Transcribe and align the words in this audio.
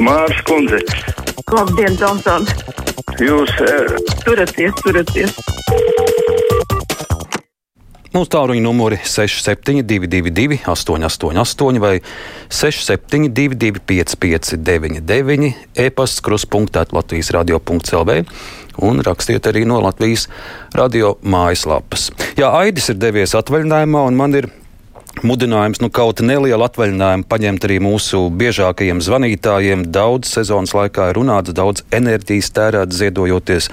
Mārs 0.00 0.40
Kundze. 0.48 0.80
Labdien, 1.50 1.96
Tomson! 2.00 2.46
Jūs 3.20 3.50
uh, 3.64 3.96
turaties, 4.24 4.76
turaties! 4.84 5.34
Mūsu 8.10 8.26
tālruņa 8.34 8.62
numuri 8.64 8.96
6722, 9.06 10.56
888, 10.66 11.78
vai 11.78 11.92
672, 12.50 13.78
559, 13.86 15.50
e-pasts, 15.78 16.24
kruspunktā, 16.26 16.82
Latvijas 16.90 17.30
radio.clv. 17.36 18.16
Un 18.82 19.04
rakstiet 19.06 19.46
arī 19.46 19.62
no 19.68 19.78
Latvijas 19.84 20.26
radio 20.74 21.18
mājaslapas. 21.22 22.08
Jā, 22.40 22.50
Aidis 22.64 22.90
ir 22.90 22.98
devies 22.98 23.36
atvaļinājumā, 23.38 24.02
un 24.10 24.18
man 24.18 24.34
ir 24.40 24.50
Mudinājums, 25.20 25.82
nu, 25.82 25.90
kaut 25.92 26.22
nelielu 26.24 26.64
atvaļinājumu 26.64 27.26
paņemt 27.28 27.64
arī 27.66 27.74
mūsu 27.84 28.22
biežākajiem 28.40 29.02
zvanītājiem. 29.04 29.82
Daudz 29.92 30.30
sezonas 30.32 30.72
laikā 30.72 31.10
ir 31.10 31.18
runāts, 31.18 31.52
daudz 31.52 31.82
enerģijas 31.92 32.48
tērēts, 32.56 32.96
ziedojoties 33.02 33.68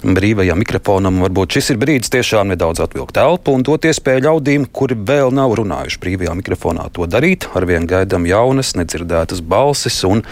brīvajam 0.00 0.56
mikrofonam. 0.62 1.18
Varbūt 1.26 1.58
šis 1.58 1.74
ir 1.74 1.80
brīdis 1.82 2.12
tiešām 2.14 2.48
nedaudz 2.54 2.80
atvilkt 2.80 3.20
elpu 3.20 3.52
un 3.52 3.66
dot 3.66 3.84
iespēju 3.84 4.24
ļaudīm, 4.24 4.64
kuri 4.72 4.96
vēl 4.96 5.34
nav 5.36 5.58
runājuši 5.60 6.00
brīvajā 6.00 6.36
mikrofonā, 6.38 6.88
to 6.96 7.04
darīt. 7.12 7.44
Arvien 7.58 7.84
gaidām 7.90 8.24
jaunas, 8.30 8.72
nedzirdētas 8.80 9.44
balsis 9.44 10.00
un 10.08 10.24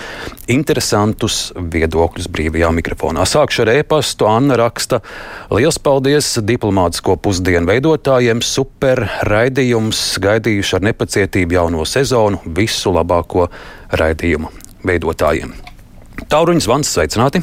interesantus 0.48 1.50
viedokļus 1.58 2.30
brīvajā 2.32 2.72
mikrofonā. 2.78 3.28
Sākšu 3.28 3.66
ar 3.66 3.74
e-pastu. 3.74 4.30
Anna 4.32 4.56
raksta: 4.62 5.02
Liels 5.52 5.76
paldies 5.76 6.38
diplomātisko 6.40 7.18
pusdienu 7.20 7.68
veidotājiem! 7.68 8.40
Super 8.40 9.04
raidījums! 9.28 10.06
Gaidām 10.24 10.53
gaidījuši 10.54 10.76
ar 10.76 10.84
nepacietību 10.86 11.54
jauno 11.54 11.84
sezonu 11.84 12.38
visu 12.56 12.92
labāko 12.92 13.48
raidījumu 13.92 14.50
veidotājiem. 14.86 15.52
Tauruņš 16.30 16.64
zvans 16.64 16.92
sveicināti! 16.94 17.42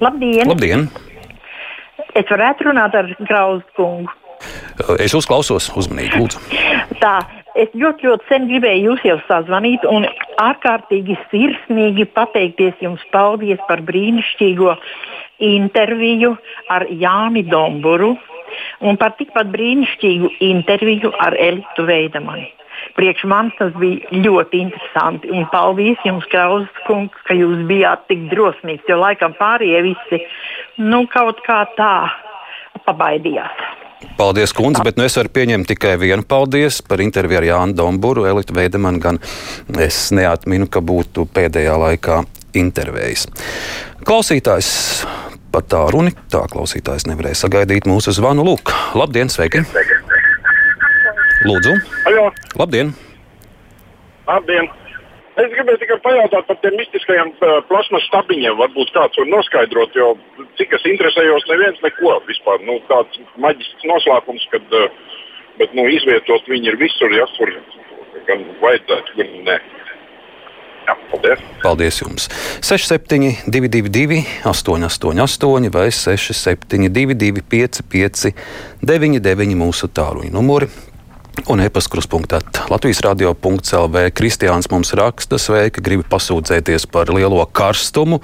Labdien! 0.00 0.48
Labdien. 0.48 0.88
Es 2.14 2.26
varētu 2.28 2.68
runāt 2.68 2.94
ar 2.94 3.12
Grauzu 3.20 3.64
kungu. 3.76 4.10
Es 4.98 5.14
uzklausos 5.14 5.70
uzmanīgi, 5.76 6.18
lūdzu. 6.18 6.40
Tā, 7.00 7.20
es 7.54 7.70
ļoti, 7.74 8.08
ļoti 8.08 8.28
sen 8.28 8.48
gribēju 8.48 8.90
jūs 8.90 9.04
jau 9.06 9.18
sazvanīt 9.28 9.84
un 9.86 10.06
ārkārtīgi 10.42 11.16
sirsnīgi 11.30 12.08
pateikties 12.16 12.80
jums 12.82 13.02
paldies 13.12 13.60
par 13.68 13.84
brīnišķīgo 13.86 14.74
interviju 15.42 16.34
ar 16.70 16.88
Jāni 16.90 17.44
Domburu 17.46 18.16
un 18.80 18.98
par 19.00 19.14
tikpat 19.18 19.52
brīnišķīgu 19.52 20.34
interviju 20.52 21.12
ar 21.18 21.36
Elitu 21.38 21.86
Veidamani. 21.88 22.50
Priekš 22.96 23.24
manis 23.30 23.54
tas 23.58 23.70
bija 23.78 24.22
ļoti 24.24 24.58
interesanti. 24.66 25.30
Un 25.32 25.46
paldies 25.52 26.00
jums, 26.04 26.26
Krausas 26.32 26.82
kungs, 26.88 27.16
ka 27.28 27.36
jūs 27.36 27.62
bijāt 27.68 28.04
tik 28.10 28.26
drosmīgs, 28.32 28.88
jo 28.90 28.98
laikam 29.00 29.36
pārējie 29.38 29.84
visi 29.86 30.20
nu, 30.82 31.04
kaut 31.12 31.40
kā 31.46 31.62
tā 31.78 31.94
pabaidījās. 32.86 33.62
Paldies, 34.18 34.52
kundze, 34.52 34.82
bet 34.84 34.98
nu 34.98 35.06
es 35.06 35.14
varu 35.16 35.30
pieņemt 35.32 35.68
tikai 35.70 35.94
vienu 36.00 36.24
paldies 36.28 36.80
par 36.84 37.00
interviju 37.04 37.38
ar 37.38 37.46
Jānu 37.46 37.76
Domburu. 37.78 38.26
Elita 38.28 38.54
Veidemanu 38.56 39.00
gan 39.02 39.20
es 39.80 40.08
neatminu, 40.14 40.66
ka 40.66 40.82
būtu 40.84 41.28
pēdējā 41.32 41.76
laikā 41.86 42.18
intervējis. 42.58 43.28
Klausītājs 44.02 44.72
pat 45.54 45.70
tā 45.72 45.82
runa. 45.92 46.12
Tā 46.32 46.42
klausītājs 46.52 47.06
nevarēja 47.10 47.42
sagaidīt 47.44 47.88
mūsu 47.90 48.14
zvanu. 48.16 48.44
Lūk, 48.46 48.72
labdien, 48.98 49.32
sveiki! 49.32 49.64
Lūdzu! 51.46 51.74
Ajo. 52.10 52.28
Labdien! 52.60 52.94
Labdien! 54.28 54.70
Es 55.40 55.48
gribēju 55.48 55.80
tikai 55.80 55.96
pajautāt 56.04 56.44
par 56.48 56.58
tiem 56.60 56.74
mistiskajiem 56.76 57.30
uh, 57.40 57.54
plasmas 57.64 58.04
stabiņiem. 58.10 58.58
Varbūt 58.58 58.92
kāds 58.92 59.16
var 59.16 59.30
noskaidrot, 59.32 59.94
jo 59.96 60.10
cik 60.60 60.74
es 60.76 60.84
interesējos, 60.90 61.46
neviens 61.48 61.80
neko 61.84 62.18
vispār. 62.26 62.60
Nu, 62.68 62.76
tāds 62.90 63.16
maģisks 63.40 63.88
noslēpums, 63.88 64.44
kad 64.52 64.76
uh, 64.76 64.90
bet, 65.60 65.72
nu, 65.76 65.86
izvietot 65.88 66.48
viņi 66.52 66.72
ir 66.72 66.78
visur, 66.80 67.12
ja 67.16 67.24
kur 67.38 67.52
gan 68.28 68.44
vajadzētu, 68.60 69.16
gan 69.18 69.32
ne. 69.48 69.56
Jā, 70.82 70.96
paldies. 71.10 71.42
Paldies 71.62 72.00
jums! 72.02 72.28
6722, 72.60 74.22
888, 74.44 75.70
vai 75.74 75.88
672, 75.94 77.42
559, 77.48 78.34
99 78.82 79.60
mūsu 79.62 79.90
tāluņa 79.94 80.34
numuri. 80.34 80.70
Un 81.32 81.58
e-pastkrustpunktā 81.64 82.42
Latvijas 82.68 83.00
radio.clv. 83.02 84.02
Kristiāns 84.12 84.68
mums 84.70 84.92
raksta, 84.94 85.38
sveika, 85.40 85.80
gribi 85.80 86.04
pasūdzēties 86.06 86.84
par 86.92 87.08
lielo 87.08 87.40
karstumu. 87.56 88.18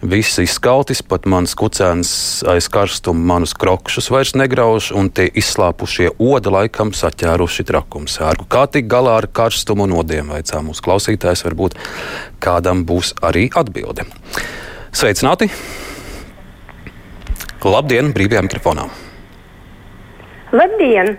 Viss 0.00 0.38
izskaltis, 0.38 1.02
pat 1.02 1.26
mans 1.26 1.56
kucēns 1.58 2.12
aiz 2.48 2.70
karstuma 2.72 3.26
manus 3.34 3.56
krokšus 3.58 4.08
vairs 4.14 4.32
negrauž, 4.38 4.92
un 4.94 5.10
tie 5.10 5.26
izslāpušie 5.34 6.12
oda 6.22 6.54
laikam 6.54 6.94
saķēruši 6.94 7.66
trakumsērgu. 7.72 8.46
Kā 8.46 8.64
tik 8.70 8.86
galā 8.86 9.18
ar 9.18 9.28
karstumu 9.28 9.90
nodiem, 9.90 10.30
vaicā 10.32 10.62
mūsu 10.62 10.86
klausītājs, 10.86 11.44
varbūt 11.44 11.76
kādam 12.38 12.86
būs 12.86 13.16
arī 13.18 13.48
atbilde. 13.50 14.06
Sveicināti! 14.94 15.50
Labdien, 17.66 18.14
brīvajā 18.14 18.46
mikrofonā! 18.46 18.88
Labdien! 20.54 21.16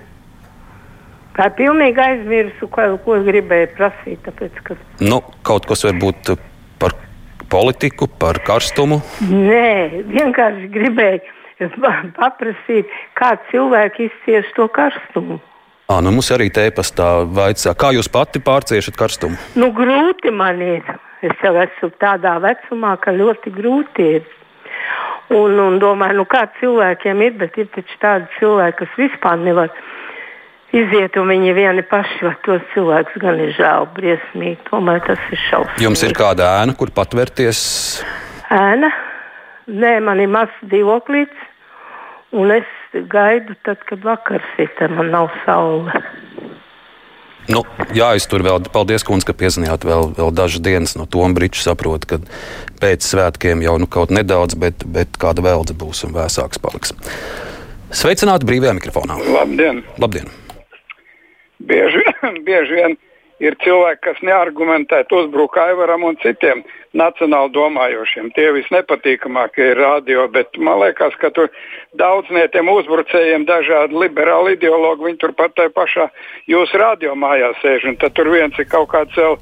Tā 1.35 1.49
ir 1.49 1.55
pilnīgi 1.57 1.99
aizmirsu, 1.99 2.67
ko, 2.71 2.87
ko 3.03 3.17
gribēju 3.25 3.71
prasīt. 3.75 4.21
Tāpēc, 4.23 4.59
ka... 4.63 4.77
Nu, 5.03 5.19
kaut 5.43 5.67
kas 5.67 5.83
varbūt 5.83 6.31
par 6.79 6.95
politiku, 7.51 8.07
par 8.07 8.39
karstumu? 8.45 9.01
Nē, 9.27 10.05
vienkārši 10.13 10.69
gribēju 10.71 11.35
paprasīt, 12.15 12.87
kā 13.15 13.35
cilvēki 13.51 14.09
izcieš 14.09 14.53
to 14.55 14.67
karstumu. 14.67 15.41
À, 15.85 15.99
nu 16.01 16.09
mums 16.15 16.31
arī 16.33 16.47
tēpastā 16.49 17.27
vaicā, 17.29 17.75
kā 17.77 17.91
jūs 17.93 18.09
pati 18.09 18.39
pārciešat 18.41 18.95
karstumu? 18.97 19.37
Nu, 19.59 19.69
grūti 19.75 20.31
man 20.33 20.61
ir. 20.61 20.87
Es 21.21 21.35
jau 21.43 21.53
esmu 21.61 21.91
tādā 22.01 22.35
vecumā, 22.41 22.95
ka 23.01 23.13
ļoti 23.13 23.53
grūti 23.53 24.07
ir. 24.17 24.25
Un, 25.33 25.59
un 25.59 25.77
domāju, 25.81 26.19
nu, 26.19 26.25
kā 26.29 26.45
cilvēkiem 26.59 27.21
ir, 27.25 27.37
bet 27.39 27.55
ir 27.57 27.69
taču 27.73 27.99
tādi 28.01 28.27
cilvēki, 28.39 28.77
kas 28.81 28.97
vispār 28.99 29.39
nevar 29.41 29.71
iziet, 30.75 31.17
un 31.19 31.31
viņi 31.31 31.55
vieni 31.55 31.83
paši, 31.87 32.21
vai 32.25 32.35
tos 32.45 32.63
cilvēkus 32.73 33.19
gan 33.23 33.39
ir 33.41 33.53
žēl, 33.57 33.87
briesmīgi. 33.95 34.59
Tomēr 34.69 35.01
tas 35.07 35.21
ir 35.31 35.41
šausmīgi. 35.49 35.85
Jums 35.87 36.05
ir 36.07 36.15
kāda 36.17 36.51
ēna, 36.61 36.75
kur 36.77 36.91
patvērties? 36.95 37.59
Ēna? 38.53 38.91
Nē, 39.65 39.95
man 40.05 40.21
ir 40.21 40.29
mazs 40.29 40.57
dzīvoklīts, 40.69 41.47
un 42.37 42.53
es 42.53 42.69
gaidu, 43.09 43.55
tad, 43.65 43.81
kad 43.89 44.03
vakars 44.05 44.61
ir, 44.61 44.69
tad 44.77 44.93
man 44.93 45.09
nav 45.13 45.31
saule. 45.45 46.03
Nu, 47.49 47.61
jā, 47.93 48.07
es 48.17 48.25
tur 48.29 48.41
vēl, 48.45 48.63
paldies, 48.73 49.05
kundze, 49.05 49.27
ka 49.29 49.35
piezinājāt 49.37 49.85
vēl, 49.85 50.07
vēl 50.17 50.31
dažas 50.33 50.63
dienas 50.65 50.95
no 50.97 51.05
Tombriča. 51.09 51.61
Saprotu, 51.67 52.09
ka 52.15 52.21
pēc 52.81 53.05
svētkiem 53.05 53.61
jau 53.65 53.75
nu, 53.81 53.89
kaut 53.89 54.13
nedaudz, 54.13 54.57
bet, 54.57 54.85
bet 54.85 55.19
kāda 55.21 55.45
veldze 55.45 55.77
būs 55.77 56.05
un 56.07 56.15
vēsāks 56.17 56.61
paliks. 56.61 56.95
Sveicināti 57.93 58.49
brīvajā 58.49 58.73
mikrofonā. 58.79 59.19
Labdien! 59.29 59.85
Labdien. 60.01 60.33
Bieži, 61.59 62.03
bieži 62.47 62.79
vien 62.81 62.97
ir 63.43 63.55
cilvēki, 63.63 64.01
kas 64.05 64.21
neargumentēti 64.23 65.15
uzbruk 65.17 65.57
Aivaram 65.59 66.05
un 66.07 66.15
citiem 66.21 66.63
nacionāli 66.95 67.51
domājošiem. 67.55 68.29
Tie 68.35 68.47
visnepatīkamākie 68.55 69.71
ir 69.73 69.81
radio, 69.81 70.27
bet 70.31 70.55
man 70.55 70.79
liekas, 70.85 71.17
ka 71.19 71.31
tur 71.35 71.51
daudz 71.99 72.31
no 72.31 72.45
tiem 72.53 72.71
uzbrucējiem, 72.71 73.43
dažādi 73.49 73.99
liberāli 74.05 74.55
ideologi, 74.55 75.09
viņi 75.09 75.21
turpat 75.25 75.55
tajā 75.59 75.73
pašā 75.75 76.07
jūsu 76.51 76.79
radio 76.79 77.17
mājā 77.19 77.51
sēž. 77.59 77.89
Tad 77.99 78.15
tur 78.15 78.31
viens 78.31 78.55
ir 78.59 78.69
kaut 78.71 78.87
kāds 78.95 79.19
vēl 79.19 79.35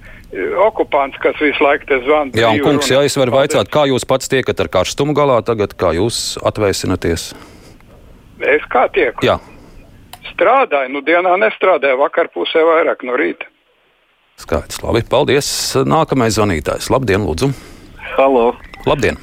okupants, 0.65 1.17
kas 1.21 1.37
visu 1.41 1.61
laiku 1.63 1.85
te 1.89 2.01
zvana. 2.07 2.33
Jā, 2.33 2.49
un 2.49 2.65
kungs, 2.65 2.89
ja 2.89 3.03
es 3.05 3.17
varu 3.19 3.37
vaicāt, 3.37 3.69
kā 3.73 3.85
jūs 3.91 4.09
pats 4.09 4.31
tiekat 4.31 4.65
ar 4.65 4.73
karstumu 4.73 5.13
galā 5.17 5.37
tagad, 5.45 5.77
kā 5.77 5.93
jūs 5.93 6.39
atvēsināties? 6.41 7.33
Es 8.41 8.65
kā 8.73 8.87
tieku? 8.91 9.21
Jā. 9.25 9.37
Strādāju, 10.43 10.91
nu 10.91 10.99
dienā 11.07 11.37
nestrādāju, 11.39 12.01
vakar 12.01 12.27
pusē 12.33 12.65
vairāk 12.67 13.05
no 13.07 13.15
rīta. 13.15 13.47
Skaidrs, 14.43 14.81
labi, 14.83 14.99
paldies. 15.07 15.47
Nākamais 15.87 16.35
zvanītājs. 16.35 16.89
Labdien, 16.91 17.23
lūdzu. 17.23 17.53
Halo. 18.17 18.49
Labdien! 18.83 19.15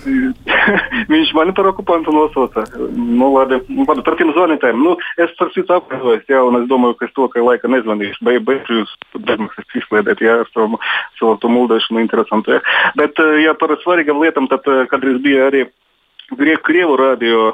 Viņš 1.13 1.35
mani 1.37 1.53
par 1.53 1.69
okupantu 1.69 2.15
nosauca. 2.17 2.65
Nu, 2.97 3.29
labi, 3.35 3.59
labi, 3.69 4.05
par 4.07 4.17
tiem 4.17 4.33
zvanītājiem. 4.33 4.81
Nu, 4.81 4.97
es 5.21 5.35
par 5.37 5.53
citu 5.53 5.77
apgrozos, 5.77 6.25
jā, 6.31 6.41
un 6.41 6.57
es 6.63 6.67
domāju, 6.73 6.97
ka 6.97 7.11
es 7.11 7.13
to, 7.19 7.29
ka 7.29 7.45
laika 7.45 7.69
nezvanīšu. 7.69 8.25
Beig, 8.25 8.41
beigšu 8.49 8.81
jūs 8.81 8.97
debesīs 9.19 9.81
izkliedēt, 9.83 10.25
jā, 10.25 10.41
ar 10.41 10.49
savu, 10.55 10.81
savu 11.21 11.37
to 11.43 11.53
muldēšanu 11.53 12.01
interesantu. 12.01 12.57
Jā. 12.57 12.65
Bet, 12.97 13.21
jā, 13.45 13.53
par 13.61 13.77
svarīgām 13.85 14.25
lietām, 14.25 14.49
tad, 14.49 14.65
kad 14.65 15.05
es 15.05 15.21
biju 15.21 15.45
arī 15.51 15.67
Grieku 16.33 16.71
Krievu 16.71 16.97
radio 16.97 17.51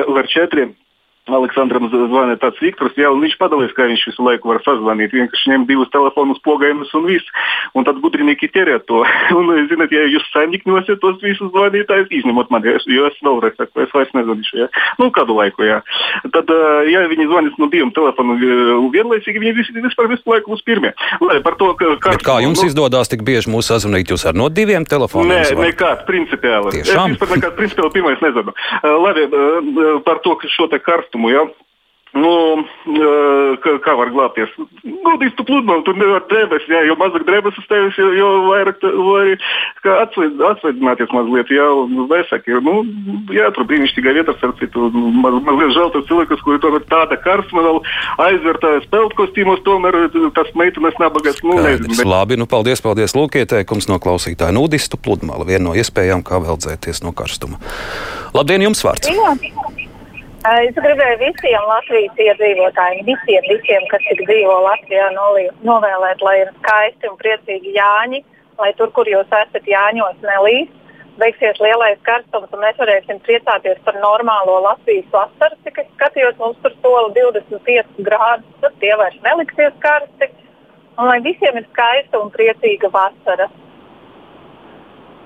LR4, 0.00 0.72
Aleksandram 1.30 1.86
zvanīja 1.86 2.40
tāds 2.42 2.58
Viktors, 2.58 2.96
jā, 2.98 3.06
un 3.12 3.20
viņš 3.22 3.36
padalījās, 3.38 3.74
kā 3.76 3.86
viņš 3.86 4.00
visu 4.08 4.24
laiku 4.26 4.50
var 4.50 4.58
sazvanīt. 4.64 5.12
Vienkārši 5.14 5.52
ņem 5.52 5.66
divus 5.68 5.90
telefonus, 5.94 6.40
pogājumus 6.42 6.90
un 6.98 7.06
viss. 7.06 7.28
Un 7.78 7.86
tad 7.86 8.00
gudrinieki 8.02 8.50
ķerē 8.50 8.80
to. 8.88 9.04
un, 9.38 9.52
zināt, 9.70 9.94
ja 9.94 10.02
jūs 10.10 10.26
saimnikņosiet 10.34 10.98
tos 11.02 11.20
visus 11.22 11.52
zvanītājus, 11.54 12.10
izņemot 12.10 12.50
mani, 12.50 12.74
jo 12.90 13.06
es 13.06 13.20
vēlreiz 13.22 13.54
saku, 13.54 13.84
es 13.84 13.94
vairs 13.94 14.10
nezvanīšu. 14.18 14.58
Jā. 14.64 14.68
Nu, 14.98 15.12
kādu 15.14 15.38
laiku, 15.38 15.62
jā. 15.68 15.78
Tad, 16.34 16.50
ja 16.90 17.04
viņi 17.10 17.28
zvanīs 17.30 17.54
no 17.62 17.70
diviem 17.70 17.94
telefoniem 17.94 18.90
vienlaicīgi, 18.92 19.42
viņi 19.42 19.54
visi, 19.56 19.76
vispār 19.78 20.10
visu 20.10 20.26
laiku 20.26 20.52
būs 20.56 20.64
pirmie. 20.66 20.92
Lai, 21.22 21.38
par 21.44 21.56
to, 21.60 21.70
ka, 21.78 21.94
kā, 22.02 22.16
Bet 22.16 22.26
kā 22.26 22.38
jums 22.42 22.60
nu, 22.62 22.68
izdodas 22.70 23.10
tik 23.12 23.22
bieži 23.26 23.50
mūs 23.52 23.70
sazvanīt, 23.70 24.10
jūs 24.12 24.26
ar 24.28 24.36
no 24.38 24.48
diviem 24.52 24.86
telefoniem? 24.88 25.32
Nē, 25.32 25.40
zvan? 25.52 25.70
nekāds 25.70 26.06
principiāli. 26.08 26.74
Tiešām? 26.76 27.14
Es 27.14 27.16
vispār 27.16 27.34
nekāds 27.36 27.58
principiāli 27.58 27.94
pirmais 27.96 28.22
nezvanu. 28.24 28.54
Labi, 29.06 29.26
par 30.06 30.22
to, 30.26 30.34
ka 30.40 30.50
šo 30.52 30.68
te 30.72 30.80
karstu 30.82 31.11
karstumu. 31.12 31.30
Ja? 31.30 31.46
Nu, 32.12 32.28
kā, 33.64 33.70
kā 33.80 33.92
var 33.96 34.10
glābties? 34.12 34.50
Nu, 34.84 35.14
tu 35.32 35.44
pludmali, 35.48 35.80
tur 35.86 35.96
nevar 35.96 36.20
drēbes, 36.28 36.66
jā, 36.68 36.82
jo 36.84 36.92
mazāk 37.00 37.24
drēbes 37.24 37.56
uz 37.56 37.64
tevis, 37.70 37.96
jo, 37.96 38.10
jo 38.12 38.26
vairāk 38.50 38.84
vari 38.84 39.38
atsveicināties 39.88 41.08
mazliet, 41.16 41.48
jā, 41.48 41.64
un 41.72 42.04
vēsāk 42.10 42.50
ir. 42.52 42.60
Nu, 42.60 42.82
jā, 43.32 43.48
tur 43.56 43.64
brīnišķīgā 43.70 44.12
vieta, 44.18 44.36
starp 44.36 44.60
citu, 44.60 44.90
maz, 44.92 45.38
mazliet 45.48 45.72
žēl 45.72 45.88
tos 45.96 46.04
cilvēkus, 46.10 46.44
kuri 46.44 46.60
tomēr 46.60 46.84
tāda 46.92 47.16
karstuma 47.24 47.64
vēl 47.64 47.80
aizvērtā 48.26 48.74
spēlēt 48.84 49.16
kostīmos, 49.16 49.64
tomēr 49.64 50.02
tas 50.36 50.52
meitenes 50.52 51.00
nabagas, 51.00 51.40
nu, 51.40 51.56
nezinu. 51.64 51.96
Bet... 51.96 52.12
Labi, 52.12 52.36
nu, 52.36 52.44
paldies, 52.44 52.84
paldies, 52.84 53.16
lūk, 53.16 53.40
ieteikums 53.40 53.88
no 53.88 53.96
klausītāja. 53.96 54.52
Nudistu 54.52 55.00
pludmali, 55.00 55.48
viena 55.48 55.70
no 55.70 55.76
iespējām, 55.80 56.28
kā 56.28 56.44
vēl 56.44 56.60
dzēties 56.60 57.06
no 57.08 57.16
karstuma. 57.16 57.56
Labdien, 58.36 58.68
jums 58.68 58.84
vārds! 58.84 59.08
Jā. 59.08 59.61
Es 60.42 60.74
gribēju 60.74 61.18
visiem 61.20 61.64
Latvijas 61.70 62.16
iedzīvotājiem, 62.18 63.04
visiem, 63.06 63.44
visiem, 63.46 63.84
kas 63.92 64.02
tik 64.08 64.24
dzīvo 64.26 64.56
Latvijā, 64.64 65.04
novēlēt, 65.14 66.24
lai 66.26 66.32
ir 66.40 66.50
skaisti 66.56 67.06
un 67.06 67.14
priecīgi 67.20 67.76
Jāņi, 67.76 68.18
lai 68.58 68.72
tur, 68.74 68.90
kur 68.90 69.06
jūs 69.06 69.30
esat 69.30 69.70
Jāņos, 69.70 70.18
nelīs. 70.26 70.72
Beigsies 71.22 71.60
lielais 71.62 72.00
karstums, 72.08 72.50
un 72.50 72.62
mēs 72.64 72.74
varēsim 72.80 73.20
priecāties 73.22 73.78
par 73.86 74.00
normālo 74.02 74.58
Latvijas 74.66 75.06
vasaru. 75.14 75.60
Cik 75.62 75.78
es 75.84 75.90
skatījos, 75.94 76.34
mums 76.40 76.58
tur 76.64 76.74
sola 76.80 77.14
25 77.14 78.02
grādus, 78.02 78.58
tad 78.64 78.74
tie 78.82 78.96
vairs 78.98 79.22
neliksies 79.22 79.78
karsti. 79.84 80.32
Un 80.98 81.06
lai 81.06 81.20
visiem 81.22 81.60
ir 81.60 81.70
skaista 81.70 82.18
un 82.18 82.34
priecīga 82.34 82.90
vasara. 82.90 83.46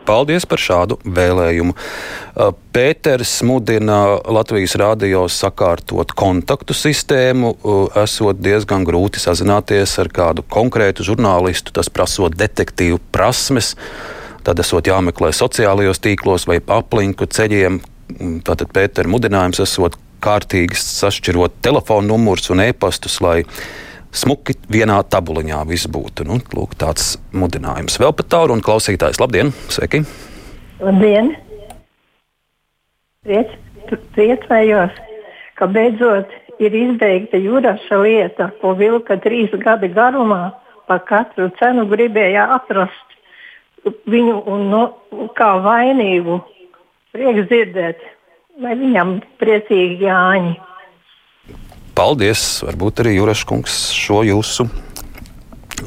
Paldies 0.06 0.47
par 0.47 0.61
šādu 0.62 0.99
vēlējumu. 1.03 1.75
Uh, 1.75 2.53
Pēters 2.75 3.32
mudina 3.47 4.20
Latvijas 4.31 4.76
rādio 4.79 5.25
sakārtot 5.32 6.14
kontaktu 6.17 6.76
sistēmu. 6.76 7.55
Uh, 7.56 7.88
esot 8.03 8.38
diezgan 8.43 8.87
grūti 8.87 9.23
sazināties 9.23 9.97
ar 10.03 10.12
kādu 10.14 10.44
konkrētu 10.47 11.06
žurnālistu, 11.06 11.75
tas 11.75 11.91
prasot 11.91 12.38
detektīvu 12.38 13.00
prasmes. 13.14 13.75
Tad 14.47 14.62
esot 14.62 14.87
jāmeklē 14.87 15.32
sociālajos 15.35 16.03
tīklos 16.05 16.47
vai 16.47 16.61
aplinku 16.62 17.26
ceļiem. 17.26 17.81
Mm, 18.17 18.37
tātad 18.47 18.70
Pētera 18.75 19.11
mudinājums 19.11 19.64
esot 19.64 19.99
kārtīgi 20.23 20.79
sašķirot 20.79 21.59
telefonu 21.67 22.14
numurus 22.14 22.52
un 22.55 22.62
e-pastus, 22.64 23.19
lai 23.25 23.41
smuki 24.14 24.56
vienā 24.73 24.99
tabuliņā 25.11 25.62
viss 25.69 25.88
būtu. 25.91 26.26
Nu, 26.29 26.38
lūk, 26.55 26.76
tāds 26.79 27.14
mudinājums. 27.37 27.99
Vēl 28.03 28.14
pat 28.17 28.31
tālu 28.35 28.56
un 28.56 28.64
klausītājs. 28.64 29.20
Labdien! 29.23 29.53
Sveiki! 29.73 30.03
Labdien! 30.82 31.35
Priec, 33.26 33.55
priecājos, 34.14 34.94
ka 35.58 35.67
beidzot 35.67 36.31
ir 36.62 36.76
izbeigta 36.76 37.41
jūraša 37.41 37.99
lieta, 38.05 38.50
ko 38.61 38.76
vilka 38.79 39.19
trīs 39.23 39.55
gadi 39.64 39.91
garumā. 39.93 40.55
Par 40.87 41.00
katru 41.09 41.49
cenu 41.59 41.82
gribēja 41.91 42.44
atrast 42.55 43.17
viņu 44.06 44.37
un 44.47 44.69
no, 44.70 44.82
kā 45.35 45.56
vainīgu. 45.64 46.38
Prieks 47.17 47.49
dzirdēt, 47.50 48.05
lai 48.62 48.76
viņam 48.79 49.17
priecīgi 49.41 50.06
jāņi. 50.06 50.55
Paldies! 51.96 52.60
Varbūt 52.66 53.00
arī 53.00 53.14
Juraškungs 53.16 53.76
šo 53.96 54.20
jūsu 54.26 54.66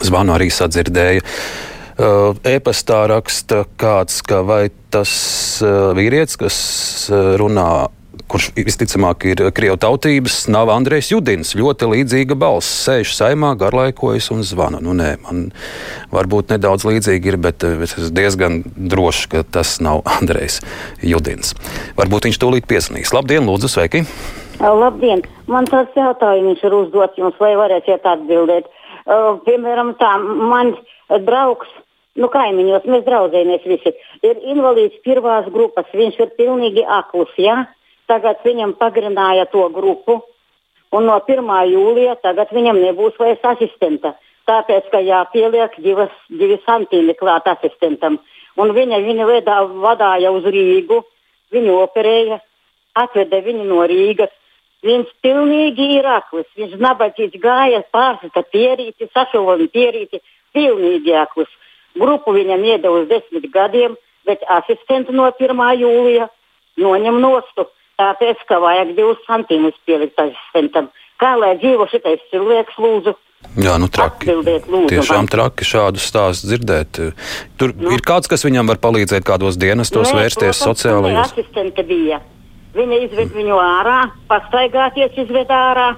zvanu 0.02 0.34
arī 0.34 0.50
sadzirdēja. 0.54 1.22
Uh, 2.00 2.38
e-pastā 2.48 3.04
raksta 3.12 3.66
kāds, 3.78 4.22
ka 4.26 4.40
vai 4.48 4.70
tas 4.90 5.12
uh, 5.62 5.92
vīrietis, 5.98 6.40
kas 6.40 6.58
uh, 7.12 7.36
runā 7.38 7.90
kurš 8.30 8.50
visticamāk 8.58 9.26
ir 9.32 9.42
krievu 9.56 9.78
tautības, 9.82 10.44
nav 10.54 10.70
Andrēs 10.74 11.10
Judins. 11.12 11.56
Ļoti 11.58 11.90
līdzīga 11.94 12.38
balss. 12.40 12.70
Sēž 12.86 13.14
saimā, 13.18 13.56
garlaikojas 13.60 14.30
un 14.34 14.44
zvana. 14.46 14.82
Nu, 14.86 14.94
nē, 14.98 15.16
man 15.26 15.48
varbūt 16.14 16.54
nedaudz 16.54 16.86
līdzīgi 16.90 17.34
ir, 17.34 17.40
bet 17.42 17.66
es 17.70 17.98
esmu 17.98 18.12
diezgan 18.18 18.62
drošs, 18.66 19.26
ka 19.34 19.46
tas 19.46 19.78
nav 19.84 20.06
Andrēs 20.18 20.62
Judins. 21.06 21.56
Varbūt 22.00 22.30
viņš 22.30 22.42
tūlīt 22.42 22.70
piesnīs. 22.70 23.14
Labdien, 23.18 23.50
lūdzu, 23.50 23.76
sveiki! 23.78 24.06
Labdien! 24.60 25.22
Man 25.48 25.68
tāds 25.72 25.96
jautājums 25.96 26.60
ir 26.68 26.74
uzdots 26.76 27.18
jums, 27.18 27.36
lai 27.40 27.54
varēsiet 27.56 28.04
atbildēt. 28.04 28.66
Uh, 29.08 29.40
piemēram, 29.46 29.94
tā, 29.96 30.18
man 30.20 30.74
draugs, 31.24 31.70
nu 32.20 32.28
kaimiņos, 32.28 32.88
mēs 32.92 33.06
draudzējamies 33.06 33.64
visi, 33.64 33.94
ir 34.28 34.42
invalīds 34.52 35.00
pirmās 35.06 35.48
grupas, 35.54 35.88
viņš 35.96 36.20
ir 36.20 36.34
pilnīgi 36.36 36.84
aklus, 36.84 37.32
jā? 37.40 37.56
Ja? 37.56 37.68
Tagad 38.10 38.42
viņam 38.44 38.74
pagarināja 38.74 39.46
to 39.52 39.68
grupu, 39.70 40.18
un 40.92 41.06
no 41.06 41.20
1. 41.22 41.46
jūlija 41.70 42.18
tagad 42.24 42.52
viņam 42.52 42.82
nebūs 42.82 43.16
vairs 43.22 43.44
asistenta. 43.46 44.16
Tāpēc, 44.50 44.90
ka 44.92 45.00
jāpieliek 45.06 45.76
divas, 45.78 46.12
divi 46.28 46.58
santīmi 46.66 47.14
klāt 47.16 47.46
asistentam. 47.48 48.18
Un 48.58 48.74
viņa 48.74 48.98
viņu 49.06 49.30
vedā, 49.30 49.60
vadāja 49.86 50.34
uz 50.34 50.48
Rīgu, 50.50 51.04
viņu 51.54 51.78
operēja, 51.84 52.40
atveda 52.98 53.44
viņu 53.46 53.70
no 53.70 53.86
Rīgas 53.88 54.34
Viņš 54.86 55.10
pilnīgi 55.24 55.88
ir 55.98 56.08
akls. 56.08 56.48
Viņš 56.56 56.78
nabadzīgs 56.80 57.40
gāja 57.44 57.82
pārsita 57.92 58.46
pierīti, 58.48 59.10
sašuvoja 59.14 59.68
pierīti, 59.74 60.22
pilnīgi 60.56 61.16
akls. 61.20 61.52
Grupu 62.00 62.32
viņam 62.38 62.64
iedeva 62.64 63.02
uz 63.02 63.10
desmit 63.10 63.50
gadiem, 63.52 63.98
bet 64.28 64.46
asistentu 64.48 65.16
no 65.16 65.28
1. 65.36 65.66
jūlija 65.82 66.30
noņem 66.80 67.20
nostu, 67.20 67.68
tāpēc, 68.00 68.46
ka 68.48 68.62
vajag 68.64 68.96
divus 68.96 69.20
santīmus 69.28 69.76
pielikt 69.86 70.22
asistentam. 70.22 70.88
Kā 71.20 71.34
lai 71.36 71.58
dzīvo 71.60 71.90
šitais 71.92 72.24
cilvēks, 72.32 72.80
lūdzu? 72.80 73.16
Jā, 73.60 73.76
nu 73.80 73.88
traki. 73.92 74.32
Tiešām 74.92 75.28
traki 75.32 75.68
šādus 75.68 76.08
stāstus 76.08 76.48
dzirdēt. 76.48 77.00
Tur 77.60 77.76
nu. 77.76 77.92
ir 77.96 78.04
kāds, 78.06 78.32
kas 78.32 78.44
viņam 78.48 78.72
var 78.72 78.80
palīdzēt 78.84 79.28
kādos 79.28 79.60
dienestos 79.60 80.12
vērsties 80.16 80.60
sociālajos. 80.64 81.34
Asistente 81.34 81.84
bija. 81.88 82.22
Viņa 82.78 82.98
izved 83.08 83.34
viņu 83.34 83.58
ārā, 83.58 84.00
pastaigāties 84.30 85.16
izved 85.24 85.50
ārā, 85.50 85.94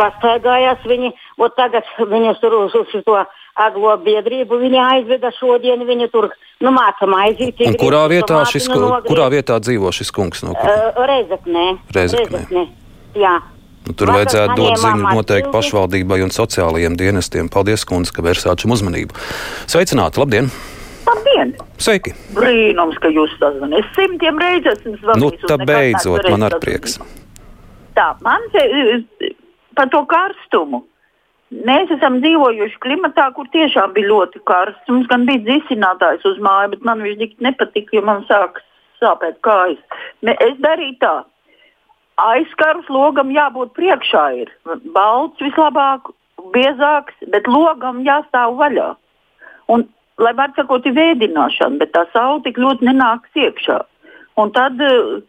pastaigājās 0.00 0.82
viņi, 0.88 1.12
un 1.40 1.54
tagad 1.56 1.88
viņus 1.98 2.40
tur 2.42 2.56
uz, 2.58 2.74
uz 2.76 3.04
to 3.06 3.16
aglo 3.60 3.94
biedrību 4.04 4.58
viņa 4.60 4.88
aizveda 4.96 5.32
šodien, 5.36 5.84
viņu 5.88 6.08
tur, 6.12 6.28
nu, 6.64 6.72
māca 6.74 7.08
maizīt. 7.10 7.62
Un 7.66 7.78
kurā 7.80 8.04
vietā 8.12 8.42
šis, 8.48 8.68
kurā 9.08 9.30
vietā 9.32 9.60
dzīvo 9.60 9.92
šis 9.94 10.12
kungs? 10.16 10.44
No 10.46 10.52
uh, 10.56 11.00
Reizeknē. 11.10 11.66
Reizeknē. 11.96 12.44
Reizeknē. 12.44 12.66
Jā. 13.18 13.38
Nu, 13.86 13.94
tur 13.96 14.10
Vakar 14.10 14.20
vajadzētu 14.20 14.56
dot 14.58 14.82
ziņu 14.82 15.14
noteikti 15.16 15.54
pašvaldībai 15.54 16.20
un 16.26 16.34
sociālajiem 16.34 16.98
dienestiem. 17.00 17.48
Paldies, 17.52 17.86
kundze, 17.88 18.12
ka 18.14 18.24
vērsāt 18.26 18.62
šim 18.66 18.76
uzmanību. 18.76 19.16
Sveicināti, 19.70 20.20
labdien! 20.20 20.52
Labdien! 21.10 21.54
Sveiki! 21.82 22.12
Brīnums, 22.36 22.98
ka 23.02 23.10
jūs 23.10 23.32
sazvanāt. 23.40 23.82
Es 23.82 23.96
simtiem 23.96 24.38
reižu 24.38 24.74
esmu 24.74 24.94
zvanījis. 25.00 25.24
Nu, 25.24 25.50
tā 25.50 25.56
beidzot, 25.66 26.28
man 26.30 26.46
ar 26.46 26.56
prieks. 26.62 27.00
Tā, 27.96 28.12
man 28.24 28.46
te, 28.54 28.62
par 29.78 29.90
to 29.92 30.04
karstumu. 30.10 30.84
Mēs 31.66 31.90
esam 31.90 32.20
dzīvojuši 32.22 32.78
klimatā, 32.84 33.26
kur 33.34 33.48
tiešām 33.50 33.96
bija 33.96 34.12
ļoti 34.12 34.42
karsts. 34.46 34.86
Mums 34.92 35.10
gan 35.10 35.26
bija 35.26 35.42
dzisinātājs 35.48 36.26
uz 36.30 36.38
māju, 36.46 36.76
bet 36.76 36.86
man 36.86 37.02
viņš 37.02 37.18
tik 37.24 37.34
nepatika, 37.42 37.96
jo 37.96 38.04
man 38.06 38.22
sāk 38.30 38.62
sāpēt 39.02 39.40
kājas. 39.46 39.82
Es 40.36 40.56
darīju 40.62 40.98
tā. 41.02 41.14
Aizkarus 42.20 42.86
logam 42.92 43.32
jābūt 43.34 43.74
priekšā. 43.74 44.24
Ir 44.44 44.52
balts 44.94 45.42
vislabāk, 45.42 46.12
biezāks, 46.54 47.16
bet 47.34 47.50
logam 47.50 48.04
jāstāv 48.06 48.54
vaļā. 48.60 48.92
Un 49.74 49.88
lai 50.20 50.34
var 50.36 50.52
sakot, 50.56 50.86
ir 50.86 50.96
vēdināšana, 50.96 51.80
bet 51.80 51.94
tā 51.96 52.04
saule 52.14 52.42
tik 52.44 52.60
ļoti 52.60 52.88
nenāks 52.88 53.40
iekšā. 53.40 53.78
Un 54.40 54.52
tad 54.56 54.80
eh, 54.84 55.20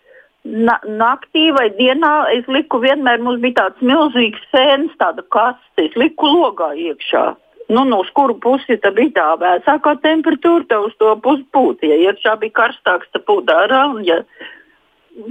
na 0.44 0.78
naktī 0.86 1.50
vai 1.56 1.70
dienā 1.78 2.14
es 2.36 2.48
liku 2.52 2.82
vienmēr, 2.84 3.22
mums 3.24 3.42
bija 3.44 3.64
tāds 3.64 3.86
milzīgs 3.86 4.44
fēns, 4.54 4.94
tāda 5.02 5.26
kaste, 5.34 5.88
es 5.88 5.98
liku 6.00 6.30
logā 6.30 6.74
iekšā. 6.76 7.26
Nu, 7.72 7.86
no 7.88 8.02
kuru 8.18 8.36
pusi 8.44 8.76
tā 8.84 8.92
bija 8.92 9.14
tā 9.16 9.28
vēsākā 9.40 9.96
temperatūra, 10.04 10.66
tad 10.68 10.90
uz 10.90 10.96
to 11.00 11.14
pusi 11.24 11.46
pūta. 11.56 11.88
Ja 11.88 12.12
iekšā 12.12 12.36
bija 12.42 12.58
karstāks, 12.58 13.08
tad 13.14 13.24
pūta 13.30 13.62
ārā, 13.64 13.86
un 13.94 14.04
ja 14.04 14.20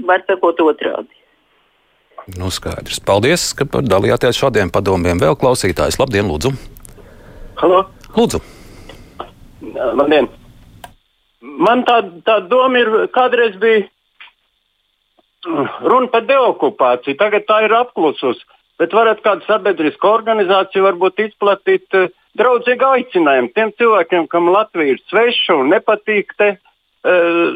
var 0.09 0.25
sakot 0.29 0.63
otrādi. 0.65 1.13
Nu, 2.39 2.49
skaidrs. 2.53 3.01
Paldies, 3.05 3.51
ka 3.57 3.67
dalījāties 3.67 4.41
šādiem 4.41 4.73
padomiem. 4.73 5.21
Vēl 5.21 5.37
klausītājs. 5.41 5.99
Labdien, 6.01 6.29
lūdzu! 6.31 6.55
Halo! 7.61 7.85
Lūdzu! 8.17 8.60
Labdien! 9.75 10.29
Man 11.41 11.85
tā, 11.89 12.03
tā 12.27 12.37
doma 12.51 12.81
ir, 12.83 12.91
kādreiz 13.15 13.57
bija 13.61 13.87
runa 15.81 16.11
par 16.13 16.27
deokupāciju, 16.29 17.17
tagad 17.21 17.47
tā 17.49 17.63
ir 17.65 17.75
apklususi. 17.79 18.45
Bet 18.81 18.95
varat 18.97 19.21
kādu 19.25 19.45
sabiedrisku 19.45 20.09
organizāciju 20.09 20.87
varbūt 20.87 21.21
izplatīt 21.27 21.97
uh, 21.97 22.09
draudzīgu 22.41 22.87
aicinājumu 22.87 23.53
tiem 23.57 23.73
cilvēkiem, 23.77 24.29
kam 24.33 24.49
Latvija 24.53 24.97
ir 24.97 25.03
sveša 25.11 25.59
un 25.61 25.73
nepatīk. 25.75 26.33
Te, 26.41 26.55
uh, 26.57 27.51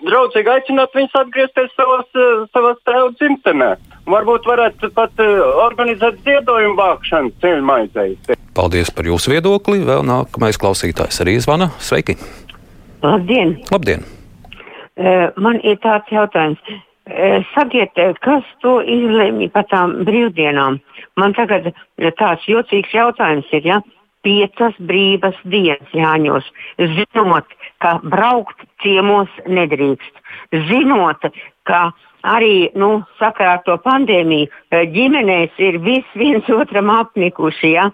draudzīgi 0.00 0.50
aicināt 0.54 0.94
viņus 0.98 1.18
atgriezties 1.22 1.74
savās, 1.78 2.10
uh, 2.18 2.44
savās 2.54 2.82
tēvu 2.86 3.14
dzimtenē. 3.18 3.72
Varbūt 4.10 4.46
varētu 4.50 4.90
pat 4.96 5.20
organizēt 5.22 6.22
ziedojumu 6.26 6.78
vākšanu 6.78 7.34
ceļu 7.42 7.66
maizei. 7.68 8.16
Paldies 8.54 8.90
par 8.94 9.06
jūsu 9.06 9.34
viedokli. 9.34 9.82
Vēl 9.86 10.02
nākamais 10.06 10.58
klausītājs 10.60 11.22
arī 11.22 11.38
zvana. 11.42 11.70
Sveiki! 11.78 12.16
Labdien! 13.02 13.56
Labdien. 13.70 14.02
Uh, 15.00 15.30
man 15.40 15.60
ir 15.64 15.78
tāds 15.84 16.10
jautājums. 16.12 16.60
Uh, 16.70 17.40
sakiet, 17.54 17.96
kas 18.24 18.48
to 18.64 18.80
izlēma 18.82 19.48
par 19.54 19.68
tām 19.70 20.00
brīvdienām? 20.08 20.80
Man 21.18 21.34
tagad 21.38 21.70
tāds 22.18 22.44
jocīgs 22.50 22.92
jautājums 22.94 23.48
ir, 23.56 23.64
ja 23.66 23.80
piecas 24.26 24.76
brīvas 24.84 25.38
dienas 25.48 25.94
Jāņos, 25.96 26.46
zinot, 26.96 27.56
ka 27.80 27.96
braukt 28.04 28.66
ciemos 28.84 29.30
nedrīkst, 29.48 30.22
zinot, 30.68 31.24
ka 31.68 31.88
arī 32.26 32.70
nu, 32.78 33.00
sakarā 33.20 33.58
ar 33.58 33.62
to 33.66 33.76
pandēmiju 33.82 34.48
ģimenēs 34.94 35.58
ir 35.62 35.78
viss 35.84 36.16
viens 36.18 36.48
otram 36.52 36.90
apnikuši. 36.94 37.72
Ja? 37.74 37.88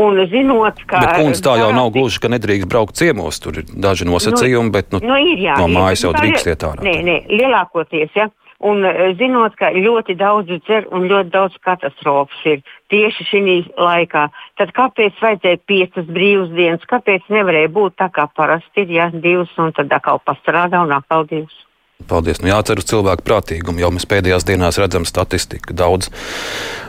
Un 0.00 0.20
zinot, 0.30 0.80
ka. 0.90 1.02
Bet, 1.06 1.42
tā 1.44 1.56
jau 1.60 1.72
nav 1.74 1.92
gluži, 1.94 2.22
ka 2.22 2.30
nedrīkst 2.32 2.70
braukt 2.70 2.98
ciemos. 3.00 3.40
Tur 3.42 3.62
ir 3.62 3.68
daži 3.68 4.08
nosacījumi, 4.08 4.70
nu, 4.70 4.74
bet 4.74 4.94
nu, 4.94 5.02
nu, 5.04 5.18
ir, 5.20 5.42
jā, 5.48 5.58
no 5.60 5.68
mājas 5.72 6.02
ir, 6.02 6.08
jau 6.08 6.16
drīkst 6.16 6.50
iet 6.52 6.66
ārā. 6.66 6.86
Nē, 6.86 6.96
nē, 7.06 7.18
lielākoties. 7.32 8.14
Ja? 8.18 8.30
Un 8.64 8.86
zinot, 9.18 9.56
ka 9.60 9.68
ļoti 9.74 10.14
daudz 10.16 10.48
dzer 10.64 10.86
un 10.94 11.04
ļoti 11.10 11.32
daudz 11.34 11.56
katastrofas 11.66 12.44
ir 12.48 12.62
tieši 12.92 13.26
šī 13.28 13.42
laikā, 13.76 14.22
tad 14.60 14.72
kāpēc 14.76 15.18
vajadzēja 15.20 15.60
piecas 15.68 16.08
brīvas 16.08 16.54
dienas? 16.54 16.86
Kāpēc 16.88 17.26
nevarēja 17.34 17.72
būt 17.74 17.98
tā 18.00 18.08
kā 18.14 18.24
parasti 18.36 18.86
ir, 18.86 18.94
ja 18.94 19.10
divas 19.12 19.52
un 19.58 19.74
tad 19.76 19.92
atkal 19.92 20.22
pastrādā 20.24 20.80
un 20.86 20.96
atkal 20.96 21.26
divas? 21.28 21.64
Paldies. 22.02 22.40
Nu, 22.42 22.50
jācer 22.50 22.80
uz 22.82 22.88
cilvēku 22.90 23.22
prātīgumu. 23.22 23.78
Jau 23.78 23.92
mēs 23.94 24.04
pēdējās 24.10 24.44
dienās 24.48 24.80
redzam 24.82 25.04
statistiku. 25.06 25.76
Daudz 25.78 26.10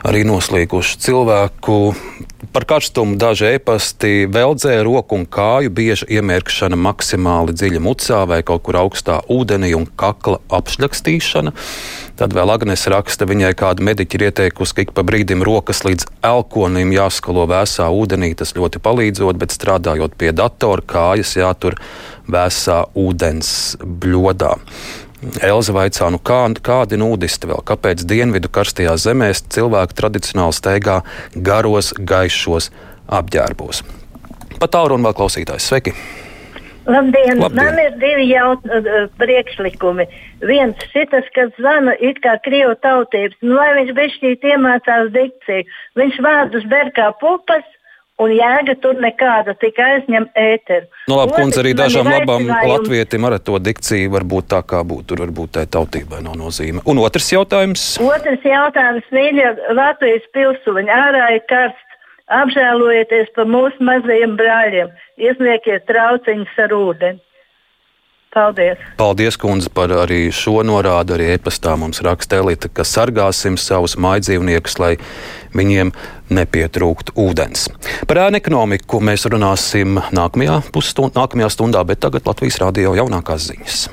arī 0.01 0.23
noslīkušu 0.25 0.97
cilvēku. 1.05 1.77
Par 2.55 2.65
karstumu 2.65 3.13
daži 3.21 3.51
ēpasti 3.53 4.25
veldzē 4.33 4.79
roku 4.85 5.19
un 5.19 5.27
kāju, 5.29 5.69
bieži 5.77 6.09
iemērkšana 6.17 6.79
maksimāli 6.81 7.53
dziļi 7.53 7.83
mucā 7.85 8.23
vai 8.31 8.41
kaut 8.47 8.65
kur 8.65 8.79
augstā 8.81 9.19
ūdenī 9.29 9.75
un 9.77 9.85
kakla 9.85 10.41
apšļakstīšana. 10.57 11.53
Tad 12.15 12.31
vēl 12.31 12.47
Agnēs 12.53 12.85
raksta, 12.87 13.27
viņai 13.27 13.51
kāda 13.59 13.83
mediķa 13.83 14.15
ir 14.15 14.23
ieteikusi, 14.29 14.75
ka 14.75 14.83
ik 14.85 14.91
pa 14.95 15.03
brīdim 15.03 15.41
rokas 15.43 15.83
līdz 15.83 16.07
elkonim 16.23 16.93
jāskalo 16.95 17.43
vēsā 17.51 17.89
ūdenī. 17.91 18.31
Tas 18.39 18.55
ļoti 18.55 18.79
palīdzot, 18.83 19.35
bet 19.41 19.51
strādājot 19.51 20.15
pie 20.15 20.31
datora, 20.31 20.85
kājas 20.87 21.35
jātur 21.35 21.75
vēsā 22.31 22.85
ūdens 22.95 23.49
bļodā. 23.83 24.53
Elza 25.43 25.75
vaicā, 25.75 26.07
nu 26.13 26.19
kā, 26.23 26.43
kādi 26.63 26.99
nudisti 27.01 27.49
vēl, 27.51 27.63
kāpēc 27.67 28.05
dienvidu 28.07 28.51
karstajās 28.53 29.07
zemēs 29.09 29.43
cilvēki 29.51 29.97
tradicionāli 29.97 30.55
steigā 30.55 31.01
garos, 31.35 31.91
gaišos 31.99 32.69
apģērbos. 33.11 33.83
Pat 34.61 34.71
tālu 34.77 34.95
un 34.95 35.09
vēl 35.09 35.17
klausītājs. 35.17 35.67
Sveiki! 35.67 35.95
Labdien. 36.85 37.39
Labdien. 37.41 37.55
Man 37.57 37.79
ir 37.81 37.95
divi 38.01 38.27
jaut, 38.29 38.65
uh, 38.69 39.05
priekšlikumi. 39.21 40.05
Viens 40.45 40.81
šitas, 40.93 41.27
kas 41.35 41.53
zvana 41.59 41.95
it 41.99 42.21
kā 42.23 42.37
krievu 42.45 42.75
tautības, 42.85 43.37
nu, 43.41 43.55
lai 43.57 43.71
viņš 43.79 43.95
bešķīt 43.97 44.45
iemācās 44.53 45.09
dikciju. 45.15 45.65
Viņš 45.99 46.21
vārdus 46.25 46.67
ber 46.69 46.91
kā 46.95 47.09
pupas, 47.21 47.65
un 48.21 48.31
jēga 48.31 48.75
tur 48.83 48.99
nekāda, 49.03 49.55
tikai 49.59 49.87
aizņem 49.97 50.27
ēteru. 50.39 50.87
Nu, 51.09 51.17
labi, 51.19 51.35
kundze, 51.35 51.61
arī 51.63 51.73
dažām 51.77 52.09
labām 52.09 52.47
latvietim 52.47 53.27
ar 53.27 53.37
to 53.43 53.59
dikciju 53.59 54.13
varbūt 54.13 54.51
tā 54.53 54.61
kā 54.67 54.83
būtu. 54.87 55.09
Tur 55.11 55.25
varbūt 55.25 55.55
tai 55.57 55.65
tautībai 55.71 56.21
nav 56.25 56.37
nozīme. 56.39 56.83
Un 56.89 57.01
otrs 57.03 57.31
jautājums. 57.33 57.95
Otrs 58.03 58.45
jautājums, 58.47 59.09
mīļie 59.15 59.49
Latvijas 59.75 60.29
pilsoņi, 60.35 60.91
ārā 60.91 61.33
ir 61.39 61.43
karsts. 61.49 61.81
Apžēlojieties 62.25 63.29
par 63.35 63.45
mūsu 63.45 63.85
mazajiem 63.85 64.33
brāļiem, 64.39 64.89
iesniegiet 65.21 65.85
trauciņus 65.85 66.61
ar 66.63 66.73
ūdeni. 66.73 67.21
Paldies! 68.35 68.79
Paldies, 68.99 69.37
kundze, 69.39 69.69
par 69.71 69.93
arī 69.95 70.25
šo 70.35 70.59
norādu. 70.67 71.13
Arī 71.15 71.29
e-pastā 71.37 71.77
mums 71.79 72.01
raksta 72.03 72.41
Elita, 72.41 72.67
ka 72.67 72.83
sargāsim 72.83 73.55
savus 73.55 73.93
mājdzīvniekus, 73.95 74.75
lai 74.81 74.95
viņiem 75.55 75.93
nepietrūktu 76.35 77.15
ūdens. 77.15 77.69
Par 78.09 78.25
ēnu 78.25 78.41
ekonomiku 78.41 78.99
mēs 78.99 79.23
runāsim 79.31 80.01
nākamajā, 80.11 80.65
pusstund, 80.75 81.15
nākamajā 81.15 81.53
stundā, 81.53 81.85
bet 81.87 82.03
tagad 82.03 82.27
Latvijas 82.27 82.59
rādio 82.65 82.97
jaunākās 82.99 83.53
ziņas. 83.53 83.85